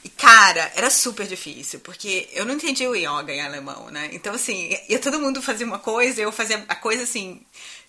E, 0.03 0.09
cara, 0.09 0.73
era 0.75 0.89
super 0.89 1.27
difícil, 1.27 1.81
porque 1.81 2.29
eu 2.33 2.47
não 2.47 2.55
entendia 2.55 2.89
o 2.89 2.97
yoga 2.97 3.33
em 3.33 3.43
alemão, 3.43 3.91
né? 3.91 4.09
Então, 4.13 4.35
assim, 4.35 4.75
ia 4.89 4.99
todo 4.99 5.21
mundo 5.21 5.43
fazer 5.43 5.65
uma 5.65 5.79
coisa, 5.79 6.23
eu 6.23 6.33
fazia 6.33 6.65
a 6.69 6.75
coisa 6.75 7.03
assim, 7.03 7.43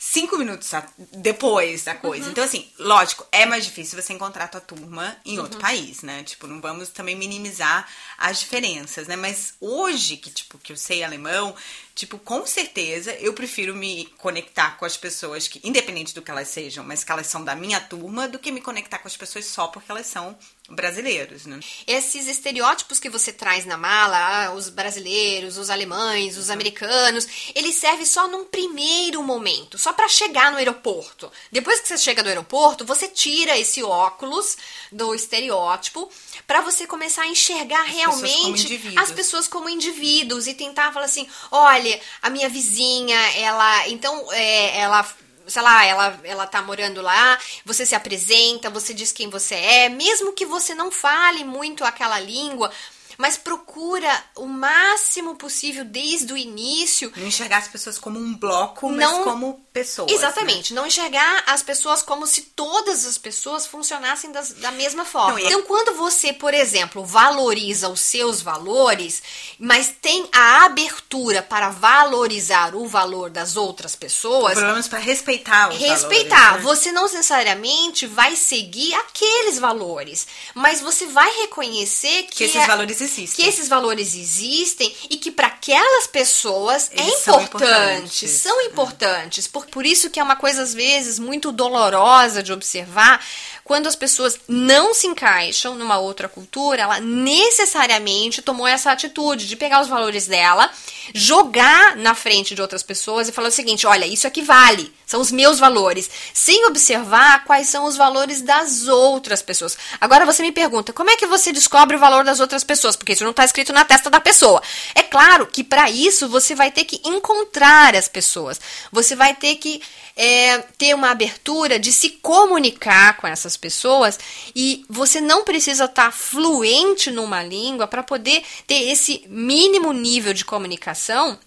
cinco 0.04 0.36
minutos 0.36 0.72
depois 1.12 1.84
da 1.84 1.94
coisa. 1.94 2.26
Uhum. 2.26 2.32
Então, 2.32 2.44
assim, 2.44 2.68
lógico, 2.80 3.24
é 3.32 3.46
mais 3.46 3.64
difícil 3.64 4.02
você 4.02 4.12
encontrar 4.12 4.46
a 4.46 4.48
tua 4.48 4.60
turma 4.60 5.16
em 5.24 5.38
outro 5.38 5.58
uhum. 5.58 5.62
país, 5.62 6.02
né? 6.02 6.24
Tipo, 6.24 6.48
não 6.48 6.60
vamos 6.60 6.90
também 6.90 7.16
minimizar 7.16 7.88
as 8.18 8.40
diferenças, 8.40 9.08
né? 9.08 9.16
Mas 9.16 9.54
hoje, 9.62 10.18
que, 10.18 10.32
tipo, 10.32 10.58
que 10.58 10.74
eu 10.74 10.78
sei 10.78 11.04
alemão, 11.04 11.56
tipo, 11.94 12.18
com 12.18 12.48
certeza 12.48 13.14
eu 13.14 13.32
prefiro 13.34 13.76
me 13.76 14.06
conectar 14.18 14.76
com 14.78 14.86
as 14.86 14.98
pessoas 14.98 15.48
que, 15.48 15.62
independente 15.64 16.16
do 16.16 16.22
que 16.24 16.32
elas 16.32 16.48
sejam, 16.48 16.84
mas 16.84 17.04
que 17.04 17.12
elas 17.12 17.28
são 17.28 17.44
da 17.44 17.56
minha 17.56 17.80
turma, 17.80 18.28
do 18.28 18.40
que 18.40 18.52
me 18.52 18.60
conectar 18.60 18.98
com 18.98 19.08
as 19.08 19.16
pessoas 19.16 19.46
só 19.46 19.68
porque 19.68 19.92
elas 19.92 20.08
são 20.08 20.36
brasileiros, 20.72 21.46
né? 21.46 21.60
Esses 21.86 22.28
estereótipos 22.28 23.00
que 23.00 23.10
você 23.10 23.32
traz 23.32 23.66
na 23.66 23.78
mala, 23.78 24.18
ah, 24.18 24.54
os 24.54 24.70
brasileiros, 24.70 25.58
os 25.58 25.70
alemães, 25.70 26.38
os 26.38 26.50
americanos, 26.50 27.52
eles 27.54 27.76
servem 27.76 28.06
só 28.06 28.28
num 28.28 28.46
primeiro 28.46 29.22
momento, 29.22 29.78
só 29.78 29.91
para 29.94 30.08
chegar 30.08 30.52
no 30.52 30.58
aeroporto. 30.58 31.32
Depois 31.52 31.80
que 31.80 31.88
você 31.88 31.98
chega 31.98 32.22
no 32.22 32.30
aeroporto, 32.30 32.86
você 32.86 33.08
tira 33.08 33.58
esse 33.58 33.84
óculos 33.84 34.58
do 34.92 35.14
estereótipo 35.14 36.10
para 36.46 36.62
você 36.62 36.86
começar 36.88 37.24
a 37.24 37.28
enxergar 37.28 37.82
as 37.82 37.92
realmente 37.92 38.78
pessoas 38.78 38.98
as 38.98 39.12
pessoas 39.12 39.48
como 39.48 39.70
indivíduos 39.70 40.48
e 40.48 40.54
tentar 40.54 40.92
falar 40.92 41.06
assim, 41.06 41.28
olha, 41.52 42.00
a 42.22 42.30
minha 42.30 42.50
vizinha, 42.50 43.18
ela, 43.38 43.88
então, 43.88 44.32
é, 44.32 44.80
ela 44.80 45.08
sei 45.48 45.62
lá, 45.62 45.86
ela, 45.86 46.20
ela 46.24 46.48
tá 46.48 46.62
morando 46.62 47.02
lá, 47.02 47.38
você 47.66 47.86
se 47.86 47.96
apresenta, 47.96 48.70
você 48.70 48.94
diz 48.94 49.12
quem 49.12 49.30
você 49.30 49.56
é, 49.56 49.90
mesmo 49.90 50.34
que 50.34 50.46
você 50.46 50.74
não 50.74 50.92
fale 50.92 51.44
muito 51.44 51.84
aquela 51.84 52.20
língua, 52.20 52.72
mas 53.18 53.38
procura 53.38 54.24
o 54.36 54.46
máximo 54.48 55.36
possível 55.36 55.86
desde 55.86 56.34
o 56.34 56.38
início. 56.38 57.12
Não 57.16 57.28
enxergar 57.28 57.58
as 57.58 57.68
pessoas 57.68 58.00
como 58.00 58.20
um 58.20 58.34
bloco, 58.36 58.90
não, 58.92 59.18
mas 59.18 59.24
como 59.24 59.66
pessoas. 59.72 60.10
Né? 60.10 60.18
Exatamente. 60.18 60.74
Né? 60.74 60.80
Não 60.80 60.88
enxergar 60.88 61.44
as 61.48 61.64
pessoas 61.64 62.02
como 62.02 62.28
se 62.28 62.42
todas 62.42 63.06
as 63.06 63.18
pessoas 63.18 63.66
funcionassem 63.66 64.32
das, 64.32 64.54
da 64.54 64.72
mesma 64.72 65.06
forma. 65.06 65.32
Não, 65.32 65.40
e... 65.40 65.46
Então, 65.46 65.64
quando 65.64 65.96
você, 65.96 66.34
por 66.34 66.54
exemplo, 66.54 67.04
valoriza 67.04 67.90
os 67.90 68.02
seus 68.02 68.42
valores, 68.42 69.22
mas 69.58 69.94
tem 70.02 70.28
a 70.32 70.66
abertura 70.66 71.42
para 71.42 71.70
valorizar 71.70 72.76
o 72.76 72.88
valor 72.88 73.30
das 73.30 73.56
outras 73.56 73.96
pessoas. 73.96 74.56
Pelo 74.56 74.68
menos 74.68 74.88
para 74.88 75.00
respeitar 75.00 75.70
os 75.70 75.78
Respeitar. 75.78 76.38
Valores, 76.38 76.66
né? 76.66 76.70
Você 76.70 76.92
não 76.92 77.04
necessariamente 77.04 78.06
vai 78.06 78.36
seguir 78.36 78.94
aqueles 78.96 79.58
valores, 79.58 80.28
mas 80.54 80.82
você 80.82 81.08
vai 81.08 81.30
reconhecer 81.42 82.24
que, 82.24 82.36
que 82.36 82.44
esses 82.46 82.68
valores 82.68 83.02
existem. 83.02 83.44
Que 83.44 83.50
esses 83.50 83.68
valores 83.68 84.16
existem 84.16 84.94
e 85.10 85.18
que 85.18 85.32
para 85.32 85.48
aquelas 85.48 86.08
pessoas 86.08 86.90
é 86.92 87.02
Eles 87.02 87.28
é 87.28 87.32
importante, 87.32 87.32
são 87.32 87.42
importantes. 87.42 88.32
São 88.32 88.62
importantes. 88.62 89.48
Por, 89.70 89.86
isso 89.86 90.10
que 90.10 90.20
é 90.20 90.24
uma 90.24 90.36
coisa, 90.36 90.62
às 90.62 90.74
vezes, 90.74 91.20
muito 91.20 91.52
dolorosa 91.52 92.42
de 92.42 92.54
observar 92.54 93.24
quando 93.72 93.88
as 93.88 93.96
pessoas 93.96 94.38
não 94.50 94.94
se 94.94 95.08
encaixam 95.08 95.76
numa 95.76 95.98
outra 95.98 96.28
cultura, 96.28 96.82
ela 96.82 97.00
necessariamente 97.00 98.42
tomou 98.42 98.68
essa 98.68 98.92
atitude 98.92 99.48
de 99.48 99.56
pegar 99.56 99.80
os 99.80 99.88
valores 99.88 100.28
dela, 100.28 100.70
jogar 101.16 101.96
na 101.96 102.14
frente 102.14 102.54
de 102.54 102.62
outras 102.62 102.84
pessoas 102.84 103.30
e 103.30 103.32
falar 103.32 103.48
o 103.48 103.52
seguinte: 103.52 103.88
olha, 103.88 104.06
isso 104.06 104.28
aqui 104.28 104.42
vale, 104.42 104.94
são 105.06 105.22
os 105.22 105.32
meus 105.32 105.58
valores, 105.58 106.10
sem 106.34 106.66
observar 106.66 107.46
quais 107.46 107.70
são 107.70 107.86
os 107.86 107.96
valores 107.96 108.42
das 108.42 108.90
outras 108.90 109.42
pessoas. 109.42 109.78
Agora 110.02 110.26
você 110.26 110.44
me 110.44 110.52
pergunta, 110.52 110.92
como 110.92 111.10
é 111.10 111.16
que 111.16 111.26
você 111.26 111.54
descobre 111.54 111.96
o 111.96 112.00
valor 112.00 112.26
das 112.26 112.42
outras 112.42 112.66
pessoas? 112.66 112.98
Porque 112.98 113.14
isso 113.14 113.24
não 113.24 113.32
está 113.32 113.46
escrito 113.46 113.72
na 113.72 113.86
testa 113.86 114.10
da 114.10 114.20
pessoa. 114.20 114.62
É 114.94 115.02
claro 115.02 115.48
que 115.48 115.64
para 115.64 115.90
isso 115.90 116.28
você 116.28 116.54
vai 116.54 116.72
ter 116.72 116.84
que 116.84 117.00
encontrar 117.06 117.96
as 117.96 118.10
pessoas, 118.10 118.60
você 118.92 119.16
vai 119.16 119.34
ter 119.34 119.56
que 119.56 119.82
é, 120.16 120.60
ter 120.78 120.94
uma 120.94 121.12
abertura 121.12 121.80
de 121.80 121.92
se 121.92 122.10
comunicar 122.10 123.18
com 123.18 123.28
essas 123.28 123.58
pessoas 123.62 124.20
e 124.56 124.84
você 124.90 125.22
não 125.22 125.44
precisa 125.46 125.86
estar 125.86 126.06
tá 126.06 126.12
fluente 126.12 127.12
numa 127.12 127.44
língua 127.44 127.88
para 127.88 128.04
poder 128.04 128.44
ter 128.68 128.90
esse 128.92 129.24
mínimo 129.28 129.94
nível 129.94 130.34
de 130.34 130.44
comunicação 130.44 131.40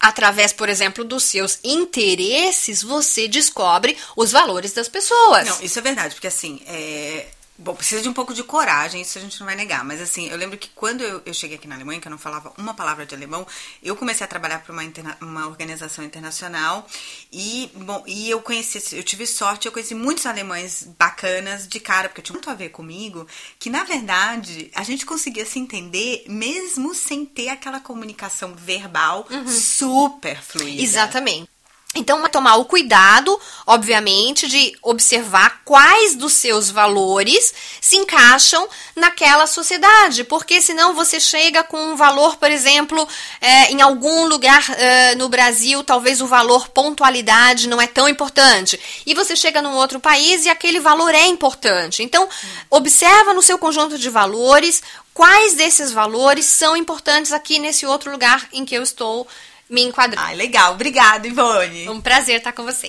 através, 0.00 0.52
por 0.52 0.68
exemplo, 0.68 1.02
dos 1.02 1.24
seus 1.24 1.58
interesses, 1.64 2.82
você 2.82 3.26
descobre 3.26 3.96
os 4.14 4.32
valores 4.32 4.72
das 4.72 4.88
pessoas. 4.88 5.48
Não, 5.48 5.62
isso 5.62 5.78
é 5.78 5.82
verdade, 5.82 6.14
porque 6.14 6.26
assim, 6.26 6.60
é, 6.66 7.26
Bom, 7.56 7.72
precisa 7.74 8.02
de 8.02 8.08
um 8.08 8.12
pouco 8.12 8.34
de 8.34 8.42
coragem, 8.42 9.00
isso 9.00 9.16
a 9.16 9.20
gente 9.20 9.38
não 9.38 9.46
vai 9.46 9.54
negar. 9.54 9.84
Mas 9.84 10.00
assim, 10.00 10.28
eu 10.28 10.36
lembro 10.36 10.58
que 10.58 10.68
quando 10.70 11.02
eu, 11.02 11.22
eu 11.24 11.32
cheguei 11.32 11.56
aqui 11.56 11.68
na 11.68 11.76
Alemanha, 11.76 12.00
que 12.00 12.08
eu 12.08 12.10
não 12.10 12.18
falava 12.18 12.52
uma 12.58 12.74
palavra 12.74 13.06
de 13.06 13.14
alemão, 13.14 13.46
eu 13.80 13.94
comecei 13.94 14.24
a 14.24 14.28
trabalhar 14.28 14.58
para 14.58 14.72
uma, 14.72 14.82
interna 14.82 15.16
uma 15.20 15.46
organização 15.46 16.04
internacional 16.04 16.84
e, 17.32 17.70
bom, 17.76 18.02
e 18.08 18.28
eu 18.28 18.42
conheci, 18.42 18.96
eu 18.96 19.04
tive 19.04 19.24
sorte, 19.24 19.66
eu 19.66 19.72
conheci 19.72 19.94
muitos 19.94 20.26
alemães 20.26 20.88
bacanas 20.98 21.68
de 21.68 21.78
cara, 21.78 22.08
porque 22.08 22.22
tinha 22.22 22.34
muito 22.34 22.50
a 22.50 22.54
ver 22.54 22.70
comigo, 22.70 23.24
que 23.58 23.70
na 23.70 23.84
verdade 23.84 24.70
a 24.74 24.82
gente 24.82 25.06
conseguia 25.06 25.46
se 25.46 25.60
entender 25.60 26.24
mesmo 26.26 26.92
sem 26.92 27.24
ter 27.24 27.50
aquela 27.50 27.78
comunicação 27.78 28.52
verbal 28.56 29.28
uhum. 29.30 29.46
super 29.46 30.42
fluida. 30.42 30.82
Exatamente. 30.82 31.53
Então, 31.94 32.22
tomar 32.28 32.56
o 32.56 32.64
cuidado, 32.64 33.40
obviamente, 33.64 34.48
de 34.48 34.76
observar 34.82 35.62
quais 35.64 36.16
dos 36.16 36.32
seus 36.32 36.68
valores 36.68 37.54
se 37.80 37.96
encaixam 37.96 38.68
naquela 38.96 39.46
sociedade, 39.46 40.24
porque 40.24 40.60
senão 40.60 40.94
você 40.94 41.20
chega 41.20 41.62
com 41.62 41.92
um 41.92 41.96
valor, 41.96 42.36
por 42.36 42.50
exemplo, 42.50 43.06
é, 43.40 43.70
em 43.70 43.80
algum 43.80 44.26
lugar 44.26 44.68
é, 44.76 45.14
no 45.14 45.28
Brasil, 45.28 45.84
talvez 45.84 46.20
o 46.20 46.26
valor 46.26 46.68
pontualidade 46.68 47.68
não 47.68 47.80
é 47.80 47.86
tão 47.86 48.08
importante, 48.08 48.80
e 49.06 49.14
você 49.14 49.36
chega 49.36 49.62
num 49.62 49.74
outro 49.74 50.00
país 50.00 50.44
e 50.44 50.50
aquele 50.50 50.80
valor 50.80 51.14
é 51.14 51.26
importante. 51.26 52.02
Então, 52.02 52.28
observa 52.70 53.32
no 53.32 53.42
seu 53.42 53.56
conjunto 53.56 53.96
de 53.96 54.10
valores 54.10 54.82
quais 55.12 55.54
desses 55.54 55.92
valores 55.92 56.46
são 56.46 56.76
importantes 56.76 57.32
aqui 57.32 57.60
nesse 57.60 57.86
outro 57.86 58.10
lugar 58.10 58.48
em 58.52 58.64
que 58.64 58.74
eu 58.74 58.82
estou 58.82 59.26
me 59.68 59.82
enquadrar. 59.82 60.30
Ah, 60.30 60.32
legal. 60.32 60.74
Obrigada, 60.74 61.26
Ivone. 61.26 61.88
Um 61.88 62.00
prazer 62.00 62.38
estar 62.38 62.52
com 62.52 62.64
você. 62.64 62.88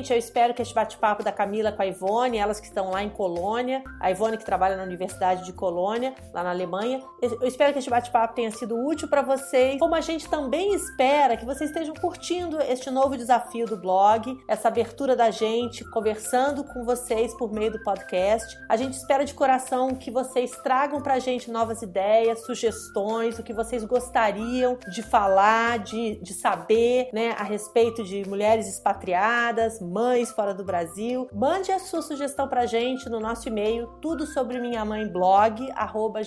Gente. 0.00 0.12
Eu 0.12 0.18
espero 0.18 0.54
que 0.54 0.62
este 0.62 0.74
bate-papo 0.74 1.22
da 1.22 1.30
Camila 1.30 1.70
com 1.70 1.82
a 1.82 1.86
Ivone, 1.86 2.38
elas 2.38 2.58
que 2.58 2.66
estão 2.66 2.90
lá 2.90 3.02
em 3.02 3.10
Colônia, 3.10 3.84
a 4.00 4.10
Ivone 4.10 4.38
que 4.38 4.44
trabalha 4.44 4.76
na 4.76 4.82
Universidade 4.82 5.44
de 5.44 5.52
Colônia, 5.52 6.14
lá 6.32 6.42
na 6.42 6.50
Alemanha. 6.50 7.00
Eu 7.22 7.46
espero 7.46 7.72
que 7.72 7.78
este 7.78 7.90
bate-papo 7.90 8.34
tenha 8.34 8.50
sido 8.50 8.76
útil 8.76 9.08
para 9.08 9.22
vocês, 9.22 9.78
como 9.78 9.94
a 9.94 10.00
gente 10.00 10.28
também 10.28 10.74
espera 10.74 11.36
que 11.36 11.44
vocês 11.44 11.70
estejam 11.70 11.94
curtindo 11.94 12.60
este 12.62 12.90
novo 12.90 13.16
desafio 13.16 13.66
do 13.66 13.76
blog, 13.76 14.36
essa 14.48 14.68
abertura 14.68 15.14
da 15.14 15.30
gente, 15.30 15.84
conversando 15.90 16.64
com 16.64 16.84
vocês 16.84 17.34
por 17.34 17.52
meio 17.52 17.72
do 17.72 17.82
podcast. 17.82 18.58
A 18.68 18.76
gente 18.76 18.94
espera 18.94 19.24
de 19.24 19.34
coração 19.34 19.94
que 19.94 20.10
vocês 20.10 20.50
tragam 20.62 21.00
pra 21.02 21.18
gente 21.18 21.50
novas 21.50 21.82
ideias, 21.82 22.44
sugestões, 22.46 23.38
o 23.38 23.42
que 23.42 23.52
vocês 23.52 23.84
gostariam 23.84 24.78
de 24.92 25.02
falar, 25.02 25.78
de, 25.80 26.20
de 26.22 26.32
saber, 26.32 27.10
né, 27.12 27.34
a 27.38 27.42
respeito 27.42 28.02
de 28.02 28.26
mulheres 28.28 28.66
expatriadas, 28.66 29.80
mães 29.90 30.30
fora 30.30 30.54
do 30.54 30.64
Brasil. 30.64 31.28
Mande 31.32 31.72
a 31.72 31.78
sua 31.78 32.00
sugestão 32.00 32.48
pra 32.48 32.64
gente 32.64 33.10
no 33.10 33.20
nosso 33.20 33.48
e-mail, 33.48 33.88
tudo 34.00 34.26
sobre 34.26 34.60
minha 34.60 34.84
mãe 34.84 35.06
blog, 35.06 35.68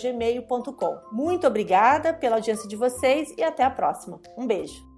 gmail.com. 0.01 0.99
Muito 1.11 1.47
obrigada 1.47 2.13
pela 2.13 2.35
audiência 2.35 2.67
de 2.67 2.75
vocês 2.75 3.33
e 3.37 3.43
até 3.43 3.63
a 3.63 3.71
próxima. 3.71 4.19
Um 4.37 4.45
beijo. 4.45 4.92